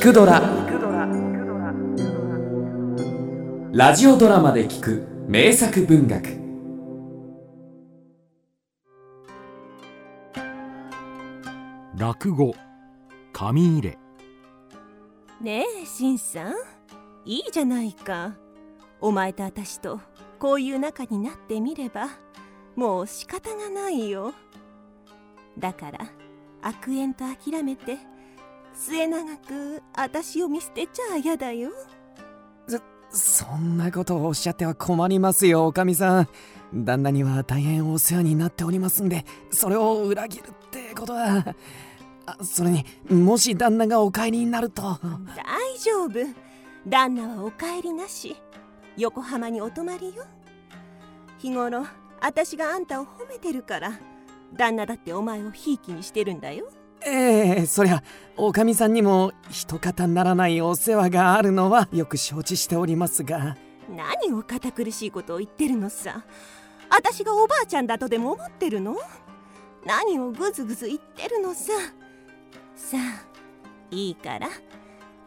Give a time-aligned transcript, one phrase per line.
[0.00, 0.40] 聞くドラ」
[3.70, 6.40] ラジオドラマで聞く名作文学。
[11.98, 12.54] 落語。
[13.34, 13.98] 紙入れ。
[15.38, 16.54] ねえしんさん。
[17.26, 18.38] いいじゃないか。
[19.02, 20.00] お前と私と
[20.38, 22.08] こういう仲になってみれば
[22.74, 24.32] もう仕方がないよ。
[25.58, 25.98] だから
[26.62, 27.98] 悪縁と諦めて
[28.82, 31.70] 末永く私を見捨てちゃ嫌だよ。
[33.10, 36.28] そんなことをおっしゃっては困りますよおかみさん。
[36.72, 41.54] 旦那には大変お世話になっておりますんでそれを裏切るってことは。
[42.24, 44.82] あそれにもし旦那がお帰りになると。
[44.82, 46.10] 大丈夫。
[46.88, 48.34] 旦那はお帰りなし。
[48.96, 50.24] 横浜にお泊まりよ。
[51.38, 51.84] 日頃
[52.22, 53.92] 私があんたを褒めてるから
[54.54, 56.70] 旦那だってお前をひいきにしてるんだよ
[57.06, 58.02] ええそりゃ
[58.36, 63.56] おかみさんにも一方ならないお世話があるのはよく承知しておりますが。
[63.88, 66.24] 何を堅苦しいことを言ってるのさ。
[66.90, 68.96] 私がおばあちゃんだとでも思ってるの？
[69.84, 71.72] 何をグズグズ言ってるのさ。
[72.74, 73.26] さあ
[73.90, 74.48] いいから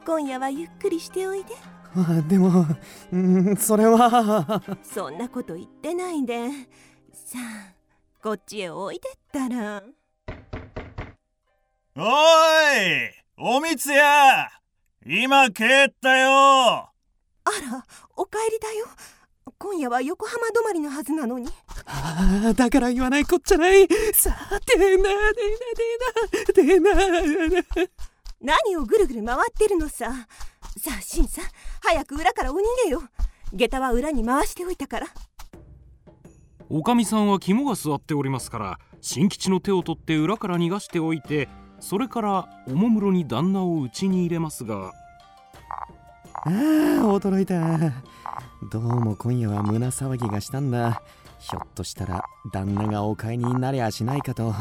[0.06, 1.54] 今夜はゆっくりしておいで。
[1.96, 2.66] あでも
[3.12, 4.62] うんそれは。
[4.84, 6.50] そんなこと言ってないで。
[7.14, 7.74] さあ
[8.22, 9.84] こっちへおいでったら
[11.96, 12.06] おい
[13.38, 14.50] おみつや。
[15.06, 16.32] 今帰ったよ。
[16.32, 16.92] あ
[17.46, 17.86] ら
[18.18, 18.88] お帰りだよ。
[19.60, 21.48] 今夜は横浜止まりのはずなのに。
[21.86, 23.88] ああだから言わないこっちゃない。
[24.12, 24.32] さ
[24.66, 25.10] てなでな
[26.56, 27.88] でなでな
[28.42, 30.12] 何をぐるぐる回ってるのさ。
[30.80, 31.46] さあしんさん
[31.82, 33.04] 早く裏からお逃げよ。
[33.54, 35.08] 下駄は裏に回しておいたから。
[36.70, 41.48] おかみさんは肝が座っておりますから新吉の手を取って裏から逃がしておいて
[41.84, 44.94] それからおもむろに旦那を家に入れますが。
[46.46, 47.60] ああ驚いた。
[48.72, 51.02] どうも今夜は胸騒ぎがしたんだ。
[51.40, 52.24] ひょっとしたら
[52.54, 54.54] 旦那がお帰りになりゃしないかと。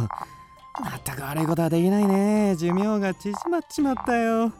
[0.80, 2.56] またく悪いことはできないね。
[2.56, 4.52] 寿命が縮まっちまったよ、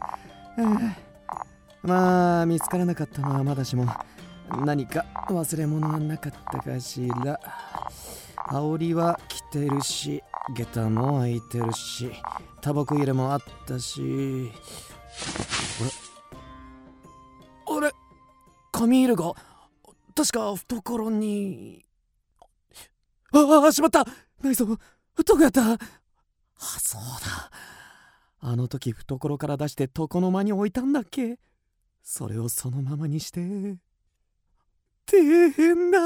[1.82, 3.86] まあ見つからなかったのはまだしも。
[4.64, 7.40] 何か忘れ物はなかったかしら。
[8.36, 10.22] 羽織は着てるし。
[10.56, 12.10] 下駄も開いてるし
[12.60, 14.50] タバコ入れもあったし。
[17.68, 17.76] あれ？
[17.76, 17.92] あれ？
[18.72, 19.34] 紙入れが
[20.14, 21.84] 確か懐に。
[23.32, 24.04] ああしまった！
[24.42, 24.76] ないぞど
[25.36, 25.72] こやった！
[25.72, 25.78] あ
[26.58, 27.50] そうだ。
[28.40, 31.38] あの時懐から出して床の間に置いたんだっけ？
[32.02, 33.76] それをそのままにして。
[35.06, 35.98] 大変だ。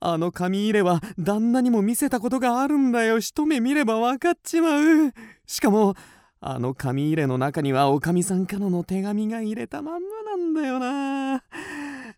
[0.00, 3.18] あの紙入れは旦那にも見せたことがあるんだよ。
[3.20, 5.12] 一目見れば分かっちまう。
[5.46, 5.94] しかも
[6.40, 11.34] あの紙入れの中にはおかみさんからの手紙が入れたまんまなんだよな。
[11.34, 11.40] あ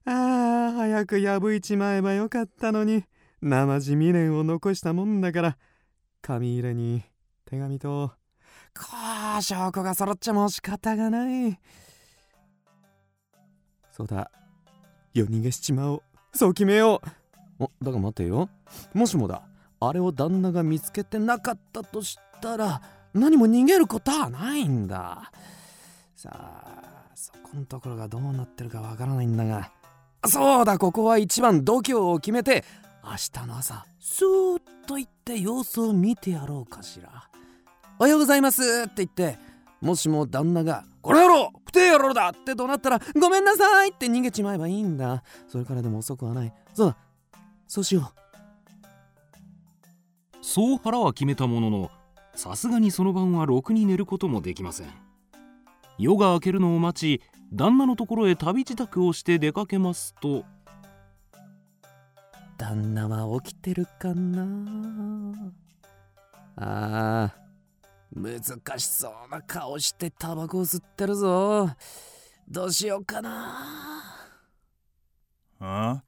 [0.05, 3.05] ー早く破いちまえばよかったのに。
[3.41, 5.57] 生地未練を残したもんだから。
[6.21, 7.03] 紙入れに
[7.47, 8.13] 手紙と
[8.79, 8.85] こ
[9.39, 11.59] う証拠が揃っちゃもう仕方がない。
[13.91, 14.31] そうだ。
[15.15, 16.03] 夜逃げしちまおう。
[16.33, 17.03] そう決めよ
[17.61, 17.65] う。
[17.65, 18.49] おだが待てよ。
[18.95, 19.43] もしもだ。
[19.81, 22.83] あれを旦那が見つけてなかったとしたら
[23.15, 25.33] 何も逃げることはないんだ。
[26.15, 29.71] さあそこのところがどうなってるかわからないんだが。
[30.27, 32.63] そうだここは一番度胸を決めて
[33.03, 33.13] 明
[33.43, 37.29] 日の朝スーッと行って様子を見てやろうかしら。
[37.99, 39.39] おはようございますって言って
[39.81, 45.23] もしも旦那が「この野郎不定野郎だ!」って怒鳴ったら「ごめんなさい!」って逃げちまえばいいんだ。
[45.47, 46.53] それからでも遅くはない。
[46.75, 46.97] そうだ。
[47.69, 48.13] そうしよ
[50.43, 51.91] そう腹は決めたものの
[52.35, 54.89] さすがにその晩はろくに寝ることもできません。
[55.99, 57.23] 夜が明けるのを待ち
[57.53, 60.39] 旦那のところへ旅支度をして出かけますと。
[60.39, 60.45] う
[62.59, 64.45] 旦那は起きてるかな？
[66.57, 67.50] あー
[68.13, 68.41] 難
[68.79, 71.71] しそうな顔してタバコを吸ってるぞ。
[72.49, 74.37] どうしようかな。
[75.61, 76.03] あ？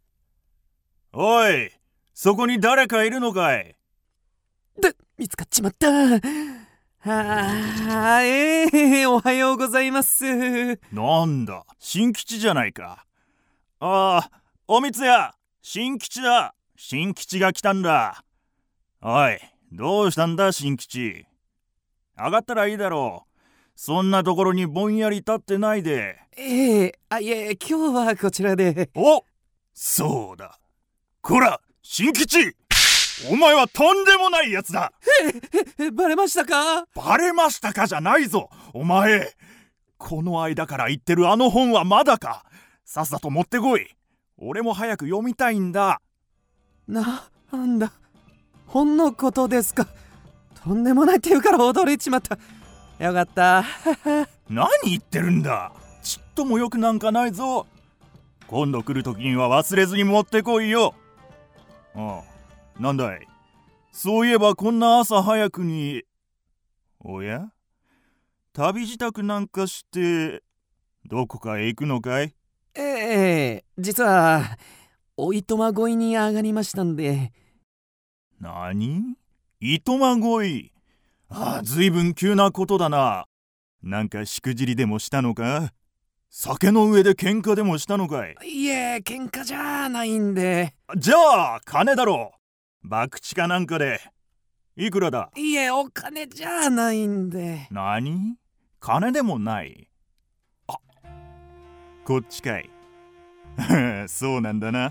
[1.13, 1.71] おい
[2.15, 3.77] そこに誰かいるのかい？
[4.81, 5.89] で見つかっちまった。
[5.91, 6.19] は
[7.05, 8.67] あえ
[9.03, 10.25] えおはようございます。
[10.93, 13.05] なんだ新吉じゃないか。
[13.81, 14.31] ああ
[14.67, 16.55] おみつや新吉だ。
[16.77, 18.25] 新吉が来たんだ。
[19.01, 19.39] おい
[19.71, 21.27] どうしたんだ新吉
[22.19, 23.33] 上がったらいいだろう。
[23.75, 26.19] そんなところにぼんやり立ってないで。
[26.37, 26.99] ええ。
[27.09, 28.91] あいえ今日はこちらで。
[28.95, 29.25] お
[29.73, 30.59] そうだ。
[31.21, 32.55] こら新吉。
[33.31, 34.93] お前はとんでもないやつだ。
[35.79, 36.87] え バレましたか？
[36.95, 38.51] バレましたかじゃないぞ。
[38.75, 39.35] お前
[39.97, 42.45] この間から言ってるあの本はまだか？
[42.85, 43.89] さっさと持ってこい。
[44.37, 46.01] 俺も早く読みたいんだ。
[46.89, 47.93] な、なんだ？
[48.67, 49.87] 本のことですか？
[50.63, 52.39] とんでもないって言うから驚いちまった。
[53.05, 53.65] よかった。
[54.49, 55.73] 何言ってるんだ。
[56.03, 57.67] ちっともよくなんかないぞ。
[58.47, 60.95] 今度来る時には忘れずに持ってこいよ。
[61.95, 62.23] あ
[62.79, 63.27] あなんだい。
[63.91, 66.05] そういえばこんな朝早くに。
[67.01, 67.51] おや？
[68.53, 70.43] 旅支度なんかして
[71.07, 72.35] どこかへ行くのかい？
[72.75, 74.59] ええ実は、
[75.17, 77.33] おいとま越いに上がりましたんで。
[78.39, 79.17] 何？
[79.65, 80.73] 糸まごい。
[81.29, 83.27] ああずいぶん急なことだな。
[83.81, 85.73] なんかしくじりでもしたのか？
[86.31, 88.35] 酒の上で喧嘩でもしたのかい？
[88.43, 90.75] いえ、喧嘩じゃないんで。
[90.97, 91.15] じゃ
[91.55, 92.33] あ金だろ
[92.85, 92.89] う。
[92.89, 94.01] 博打かなんかで。
[94.75, 95.31] いくらだ？
[95.37, 97.69] いえ、お金じゃないんで。
[97.71, 98.35] 何？
[98.81, 99.89] 金でもない。
[100.67, 100.75] あ
[102.05, 102.69] こっちかい。
[104.09, 104.87] そうなんだな。
[104.87, 104.91] あ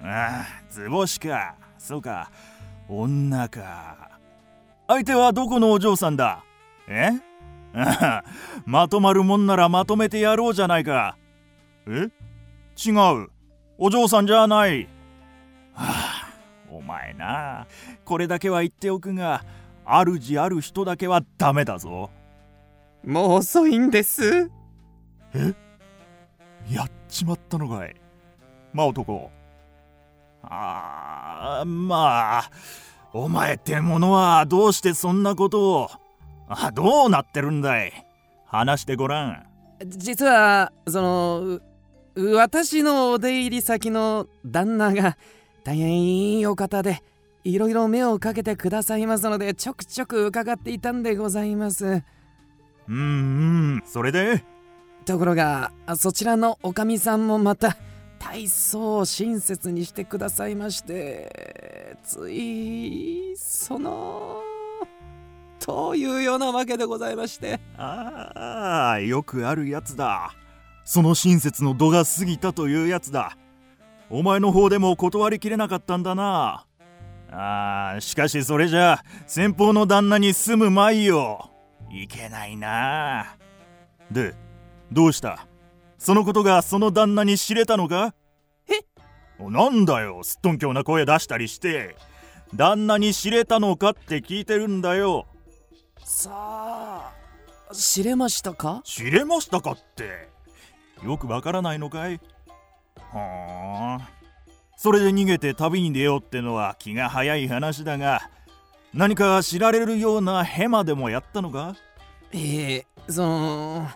[0.00, 1.56] あ図星か。
[1.78, 2.30] そうか
[2.88, 4.18] 女か。
[4.86, 6.42] 相手はどこのお嬢さんだ？
[6.88, 7.10] え？
[8.64, 11.16] まとまるもんならまとめてやろうじゃないか。
[11.86, 12.08] え？
[12.82, 12.92] 違
[13.24, 13.28] う。
[13.76, 14.88] お嬢さんじゃない。
[15.74, 16.32] は あ
[16.70, 17.66] お前な。
[18.04, 19.44] これだけは言っておくが
[19.84, 22.10] 主ある人だけはダメだぞ。
[23.04, 24.50] もう遅いんです。
[26.70, 27.94] やっちまったのかい。
[28.72, 29.30] まあ男
[30.50, 32.50] ああまあ
[33.12, 35.90] お前ってものはどうしてそんなことを？
[36.48, 38.06] あどうなってるんだい？
[38.46, 39.46] 話してごらん。
[39.86, 41.60] 実は、その、
[42.14, 45.16] う私のお出入り先の旦那が
[45.64, 47.02] 大変いいお方で、
[47.44, 52.02] いろいろ目をかけてくださいますので、ちょくちょく伺っていたんでございます。
[52.88, 52.98] うんう
[53.76, 54.42] んそれで？
[55.04, 57.76] ところが、そちらのおかみさんもまた、
[58.18, 64.42] 大層親切にしてくださいまして、つい、その、
[65.60, 67.60] というようなわけでございまして。
[67.76, 70.32] ああよくあるやつだ。
[70.84, 73.36] その親切の度が過ぎたというやつだ。
[74.08, 76.64] お前の方でも断りきれなかったんだな。
[77.30, 81.50] あーしかしそれじゃ先方の旦那に住むまいよ。
[81.90, 83.36] いけないな。
[84.10, 84.34] で
[84.90, 85.46] どうした？
[85.98, 88.14] そのことがその旦那に知れたのか？
[88.68, 88.84] え？
[89.40, 90.22] なんだよ？
[90.22, 91.96] すっとんきょうな声出したりして。
[92.54, 95.26] 旦那に知れたのかって聞いてるんだよ。
[96.02, 97.12] さあ、
[97.74, 98.80] 知れましたか？
[98.84, 100.30] 知れましたかって？
[101.04, 102.20] よくわからないのかい？
[103.12, 104.08] はあ。
[104.76, 108.30] それで逃げて旅に出ようってのは気が早い話だが
[108.94, 111.76] 何か知られるようなヘマでもやったのか？
[112.32, 113.88] ええその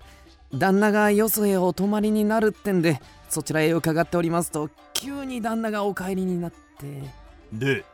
[0.54, 7.10] 旦那がよそへお泊まりになるってんでそちらへ伺っておりますと急に旦那がお帰りになって。
[7.52, 7.84] で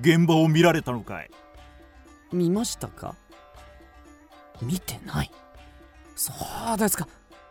[0.00, 1.30] 現場を見られたのかい?
[2.32, 3.14] 見ましたか?
[4.62, 5.30] 見てない。
[6.14, 6.32] そ
[6.74, 7.08] うですか。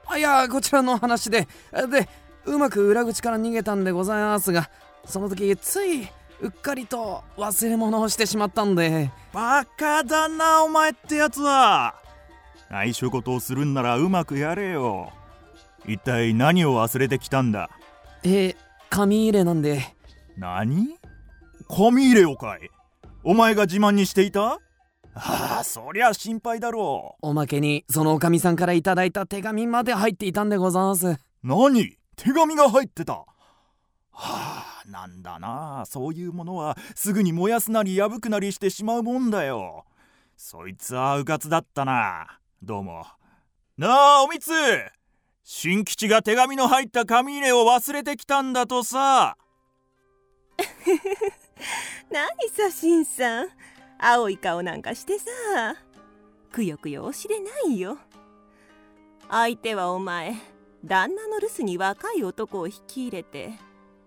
[0.08, 1.48] あいやこちらの話で。
[1.90, 2.08] で
[2.46, 4.70] うまく裏口から逃げたんでございますが
[5.06, 6.08] その時つい
[6.42, 9.12] うっかりと忘れ物をしてしまったんで。
[9.34, 11.96] バカだなお前ってやつは
[12.70, 15.12] 内緒事をするんならうまくやれよ。
[15.86, 17.70] 一体何を忘れてきたんだ？
[18.24, 18.56] えー
[18.90, 19.82] 紙入れなんで。
[20.38, 20.98] 何？
[21.68, 22.70] 紙入れをかい。
[23.24, 24.60] お前が自慢にしていた？
[25.14, 31.08] ああそりゃ心配だろおまけにそのおかみさんからいただいた手紙まで入っていたんでございます。
[31.08, 31.98] う何？
[32.16, 33.14] 手紙が入ってた。
[33.14, 33.26] は
[34.14, 35.84] あなんだな。
[35.88, 39.86] そういうものはすぐに燃やすなり破くなりしてしまうもんだよ。
[40.38, 43.06] そいつはうかつだったなどうも。
[43.78, 44.52] なあおみつ。
[45.44, 49.38] 新吉が手紙の入った紙入れを忘れてきたんだとさ。
[52.10, 53.50] 何さしんさん。
[54.00, 55.26] 青い顔なんかしてさ。
[56.52, 57.98] くよくよおしれないよ。
[59.30, 60.36] 相手はお前
[60.84, 63.54] 旦那の留守に若い男を引き入れて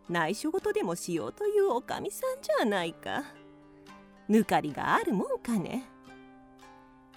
[0.09, 3.25] 内緒事でもしようというおかみさんじゃないか。
[4.29, 5.98] ぬかりがあるもんかね。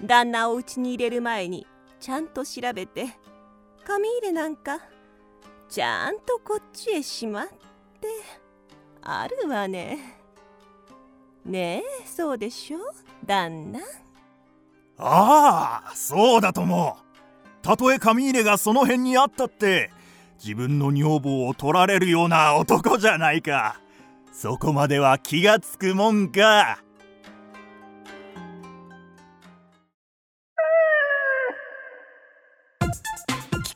[0.04, 1.68] 旦那を家に入れる前に
[2.00, 3.08] ちゃんと調べて
[3.86, 4.80] 紙入れなんか
[5.70, 7.56] ちゃんとこっちへしまって。
[9.02, 10.18] あるわね。
[11.44, 12.80] ねえそうでしょ？
[13.26, 13.80] 旦那。
[15.00, 16.98] ああそうだとも。
[17.62, 19.92] たとえ紙入れがその辺にあったって
[20.44, 23.80] 自分の女房を取られるような男じゃないか。
[24.32, 26.84] そこまでは気がつくもんか。